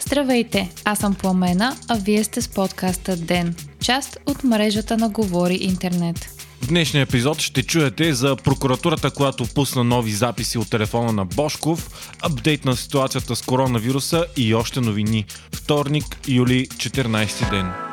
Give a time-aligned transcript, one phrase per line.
[0.00, 5.54] Здравейте, аз съм Пламена, а вие сте с подкаста ДЕН, част от мрежата на Говори
[5.54, 6.28] Интернет.
[6.62, 12.10] В днешния епизод ще чуете за прокуратурата, която пусна нови записи от телефона на Бошков,
[12.22, 15.24] апдейт на ситуацията с коронавируса и още новини.
[15.54, 17.89] Вторник, юли, 14 ден.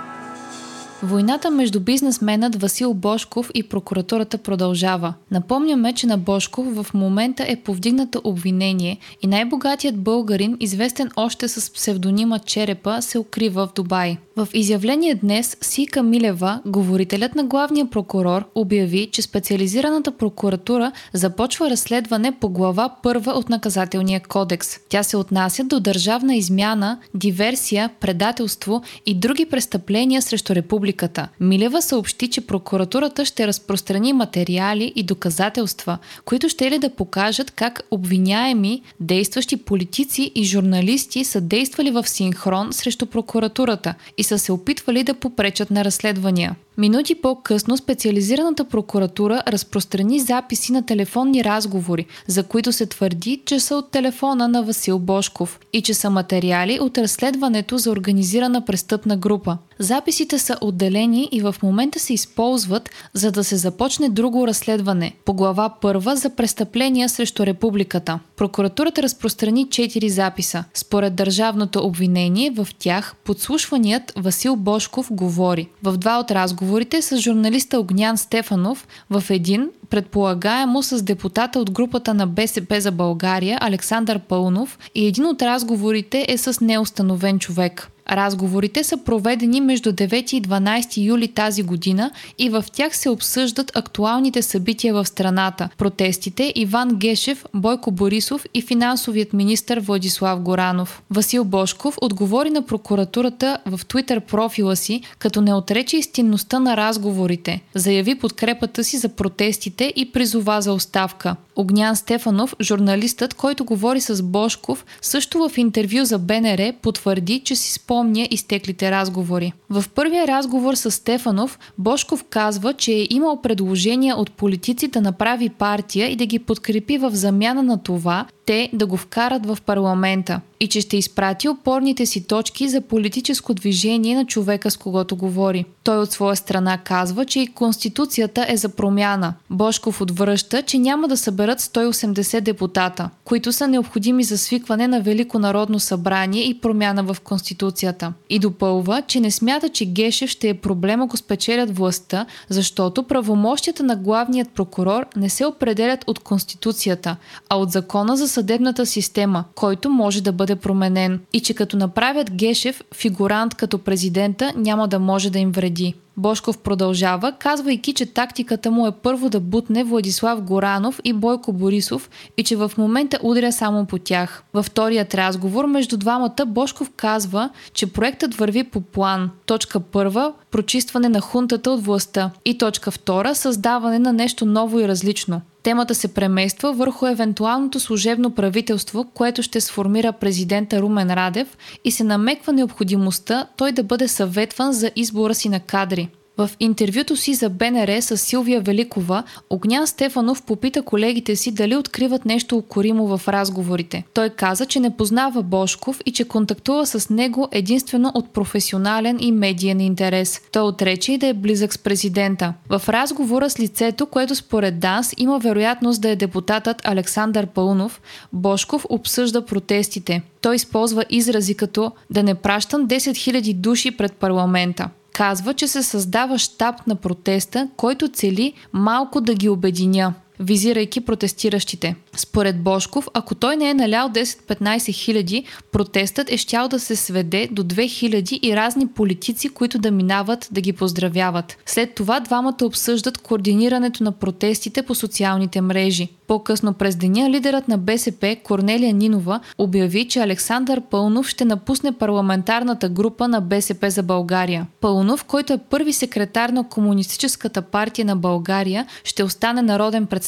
[1.04, 5.14] Войната между бизнесменът Васил Бошков и прокуратурата продължава.
[5.32, 11.74] Напомняме, че на Бошков в момента е повдигнато обвинение и най-богатият българин, известен още с
[11.74, 14.18] псевдонима Черепа, се укрива в Дубай.
[14.38, 22.32] В изявление днес Сика Милева, говорителят на главния прокурор, обяви, че специализираната прокуратура започва разследване
[22.32, 24.78] по глава първа от наказателния кодекс.
[24.90, 31.28] Тя се отнася до държавна измяна, диверсия, предателство и други престъпления срещу републиката.
[31.40, 37.84] Милева съобщи, че прокуратурата ще разпространи материали и доказателства, които ще ли да покажат как
[37.92, 45.04] обвиняеми, действащи политици и журналисти са действали в синхрон срещу прокуратурата и са се опитвали
[45.04, 46.56] да попречат на разследвания.
[46.80, 53.76] Минути по-късно специализираната прокуратура разпространи записи на телефонни разговори, за които се твърди, че са
[53.76, 59.58] от телефона на Васил Бошков и че са материали от разследването за организирана престъпна група.
[59.80, 65.34] Записите са отделени и в момента се използват, за да се започне друго разследване по
[65.34, 68.20] глава първа за престъпления срещу републиката.
[68.36, 70.64] Прокуратурата разпространи 4 записа.
[70.74, 75.68] Според държавното обвинение в тях подслушваният Васил Бошков говори.
[75.84, 76.67] В два от разговорите
[77.02, 83.58] с журналиста Огнян Стефанов, в един предполагаемо с депутата от групата на БСП за България
[83.62, 87.92] Александър Пълнов и един от разговорите е с неустановен човек.
[88.12, 93.72] Разговорите са проведени между 9 и 12 юли тази година и в тях се обсъждат
[93.76, 101.02] актуалните събития в страната, протестите Иван Гешев, Бойко Борисов и финансовият министр Владислав Горанов.
[101.10, 107.62] Васил Бошков отговори на прокуратурата в Твитър профила си, като не отрече истинността на разговорите,
[107.74, 111.36] заяви подкрепата си за протестите и призова за оставка.
[111.56, 117.74] Огнян Стефанов, журналистът, който говори с Бошков, също в интервю за БНР потвърди, че си
[117.74, 117.97] спомня
[118.32, 119.54] изтеклите разговори.
[119.70, 125.50] В първия разговор с Стефанов, Бошков казва, че е имал предложения от политици да направи
[125.50, 130.42] партия и да ги подкрепи в замяна на това, те да го вкарат в парламента
[130.60, 135.66] и че ще изпрати опорните си точки за политическо движение на човека с когото говори.
[135.84, 139.34] Той от своя страна казва, че и Конституцията е за промяна.
[139.50, 145.40] Бошков отвръща, че няма да съберат 180 депутата, които са необходими за свикване на Велико
[145.40, 148.14] народно събрание и промяна в Конституцията.
[148.30, 153.84] И допълва, че не смята, че Гешев ще е проблем ако спечелят властта, защото правомощията
[153.84, 157.16] на главният прокурор не се определят от Конституцията,
[157.50, 162.32] а от закона за съдебната система, който може да бъде променен и че като направят
[162.32, 165.94] Гешев фигурант като президента няма да може да им вреди.
[166.18, 172.10] Бошков продължава, казвайки, че тактиката му е първо да бутне Владислав Горанов и Бойко Борисов
[172.38, 174.44] и че в момента удря само по тях.
[174.54, 179.30] Във вторият разговор между двамата Бошков казва, че проектът върви по план.
[179.46, 184.88] Точка първа– прочистване на хунтата от властта и точка втора– създаване на нещо ново и
[184.88, 185.42] различно.
[185.68, 192.04] Темата се премества върху евентуалното служебно правителство, което ще сформира президента Румен Радев и се
[192.04, 196.10] намеква необходимостта той да бъде съветван за избора си на кадри.
[196.38, 202.26] В интервюто си за БНР с Силвия Великова, Огнян Стефанов попита колегите си дали откриват
[202.26, 204.04] нещо укоримо в разговорите.
[204.14, 209.32] Той каза, че не познава Бошков и че контактува с него единствено от професионален и
[209.32, 210.42] медиен интерес.
[210.52, 212.54] Той отрече и да е близък с президента.
[212.70, 218.02] В разговора с лицето, което според ДАНС има вероятност да е депутатът Александър Пълнов,
[218.34, 220.22] Бошков обсъжда протестите.
[220.42, 225.84] Той използва изрази като да не пращам 10 000 души пред парламента казва, че се
[225.84, 231.96] създава щаб на протеста, който цели малко да ги обединя визирайки протестиращите.
[232.16, 237.50] Според Бошков, ако той не е налял 10-15 хиляди, протестът е щял да се сведе
[237.52, 241.58] до 2 хиляди и разни политици, които да минават да ги поздравяват.
[241.66, 246.10] След това двамата обсъждат координирането на протестите по социалните мрежи.
[246.28, 252.90] По-късно през деня лидерът на БСП Корнелия Нинова обяви, че Александър Пълнов ще напусне парламентарната
[252.90, 254.68] група на БСП за България.
[254.82, 260.27] Пълнов, който е първи секретар на Комунистическата партия на България, ще остане народен представител.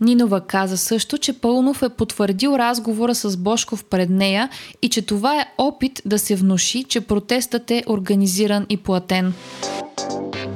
[0.00, 4.48] Нинова каза също, че Пълнов е потвърдил разговора с Бошков пред нея
[4.82, 9.34] и че това е опит да се внуши, че протестът е организиран и платен.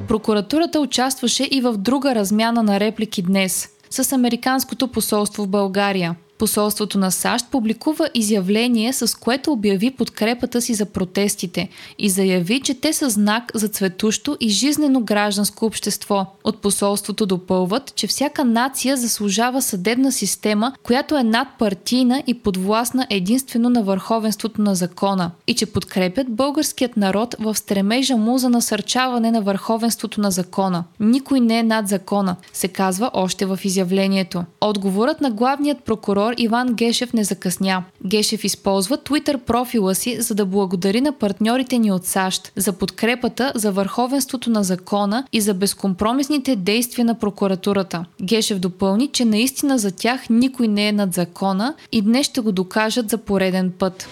[0.09, 6.17] Прокуратурата участваше и в друга размяна на реплики днес– с Американското посолство в България.
[6.41, 12.75] Посолството на САЩ публикува изявление, с което обяви подкрепата си за протестите и заяви, че
[12.75, 16.27] те са знак за цветущо и жизнено гражданско общество.
[16.45, 23.69] От посолството допълват, че всяка нация заслужава съдебна система, която е надпартийна и подвластна единствено
[23.69, 29.43] на върховенството на закона и че подкрепят българският народ в стремежа му за насърчаване на
[29.43, 30.85] върховенството на закона.
[31.01, 34.45] Никой не е над закона, се казва още в изявлението.
[34.61, 37.85] Отговорът на главният прокурор Иван Гешев не закъсня.
[38.07, 43.53] Гешев използва Twitter профила си, за да благодари на партньорите ни от САЩ за подкрепата
[43.55, 48.05] за върховенството на закона и за безкомпромисните действия на прокуратурата.
[48.23, 52.53] Гешев допълни, че наистина за тях никой не е над закона и днес ще го
[52.53, 54.09] докажат за пореден път.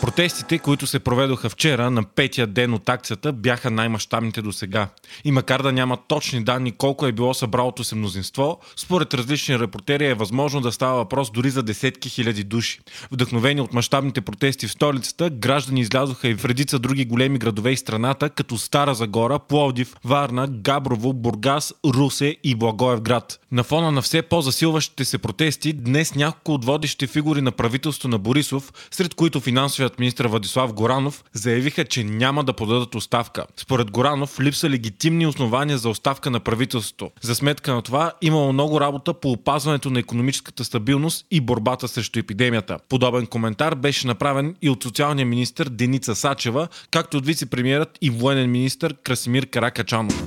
[0.00, 4.88] Протестите, които се проведоха вчера на петия ден от акцията, бяха най-мащабните до сега.
[5.24, 10.06] И макар да няма точни данни колко е било събралото се мнозинство, според различни репортери
[10.06, 12.80] е възможно да става въпрос дори за десетки хиляди души.
[13.10, 17.76] Вдъхновени от мащабните протести в столицата, граждани излязоха и в редица други големи градове и
[17.76, 23.40] страната, като Стара Загора, Пловдив, Варна, Габрово, Бургас, Русе и Благоевград.
[23.52, 28.18] На фона на все по-засилващите се протести, днес няколко от водещите фигури на правителство на
[28.18, 33.46] Борисов, сред които финансовият министр Владислав Горанов заявиха, че няма да подадат оставка.
[33.56, 37.10] Според Горанов липса легитимни основания за оставка на правителството.
[37.22, 42.18] За сметка на това имало много работа по опазването на економическата стабилност и борбата срещу
[42.18, 42.78] епидемията.
[42.88, 48.50] Подобен коментар беше направен и от социалния министр Деница Сачева, както от вице-премьерът и военен
[48.50, 50.24] министр Красимир Каракачанов.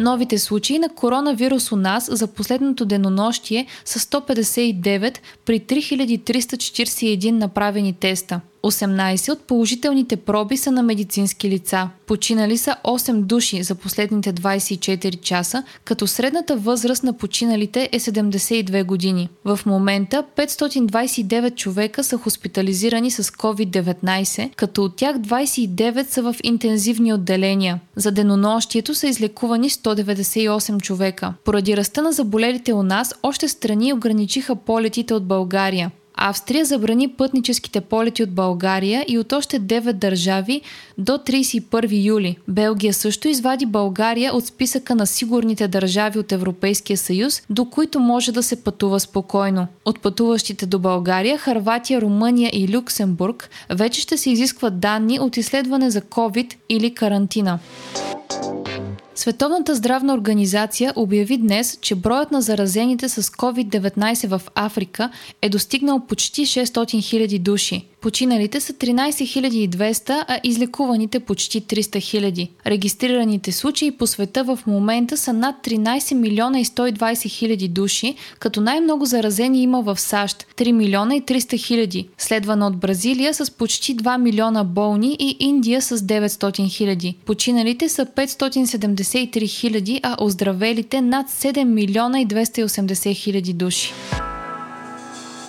[0.00, 8.40] Новите случаи на коронавирус у нас за последното денонощие са 159 при 3341 направени теста.
[8.62, 11.88] 18 от положителните проби са на медицински лица.
[12.06, 18.84] Починали са 8 души за последните 24 часа, като средната възраст на починалите е 72
[18.84, 19.28] години.
[19.44, 27.12] В момента 529 човека са хоспитализирани с COVID-19, като от тях 29 са в интензивни
[27.12, 27.80] отделения.
[27.96, 31.34] За денонощието са излекувани 198 човека.
[31.44, 35.90] Поради ръста на заболелите у нас, още страни ограничиха полетите от България.
[36.14, 40.60] Австрия забрани пътническите полети от България и от още 9 държави
[40.98, 42.36] до 31 юли.
[42.48, 48.32] Белгия също извади България от списъка на сигурните държави от Европейския съюз, до които може
[48.32, 49.66] да се пътува спокойно.
[49.84, 55.90] От пътуващите до България, Харватия, Румъния и Люксембург вече ще се изискват данни от изследване
[55.90, 57.58] за COVID или карантина.
[59.20, 65.10] Световната здравна организация обяви днес, че броят на заразените с COVID-19 в Африка
[65.42, 67.89] е достигнал почти 600 000 души.
[68.00, 72.48] Починалите са 13 200, а излекуваните почти 300 000.
[72.66, 78.60] Регистрираните случаи по света в момента са над 13 милиона и 120 хиляди души, като
[78.60, 83.96] най-много заразени има в САЩ– 3 милиона и 300 хиляди, следвана от Бразилия с почти
[83.96, 87.16] 2 милиона болни и Индия с 900 хиляди.
[87.26, 93.92] Починалите са 573 хиляди, а оздравелите над 7 милиона и 280 хиляди души.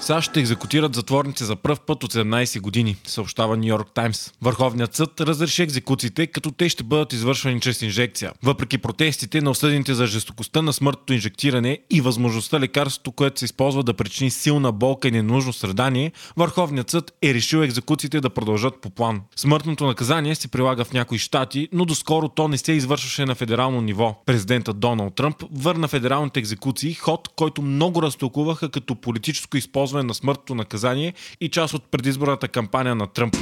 [0.01, 4.31] САЩ ще екзекутират затворници за пръв път от 17 години, съобщава Нью Йорк Таймс.
[4.41, 8.31] Върховният съд разреши екзекуциите, като те ще бъдат извършвани чрез инжекция.
[8.43, 13.83] Въпреки протестите на осъдените за жестокостта на смъртното инжектиране и възможността лекарството, което се използва
[13.83, 18.89] да причини силна болка и ненужно страдание, Върховният съд е решил екзекуциите да продължат по
[18.89, 19.21] план.
[19.35, 23.81] Смъртното наказание се прилага в някои щати, но доскоро то не се извършваше на федерално
[23.81, 24.21] ниво.
[24.25, 30.13] Президентът Доналд Тръмп върна федералните екзекуции ход, който много разтолкуваха като политическо използване използване на
[30.13, 33.35] смъртното наказание и част от предизборната кампания на Тръмп.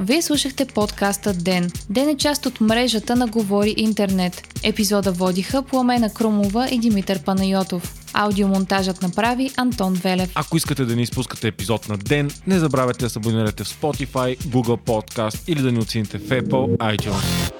[0.00, 1.70] Вие слушахте подкаста Ден.
[1.90, 4.42] Ден е част от мрежата на Говори Интернет.
[4.62, 7.94] Епизода водиха Пламена Крумова и Димитър Панайотов.
[8.12, 10.30] Аудиомонтажът направи Антон Велев.
[10.34, 14.38] Ако искате да не изпускате епизод на ден, не забравяйте да се абонирате в Spotify,
[14.38, 17.52] Google Podcast или да ни оцените в Apple iTunes.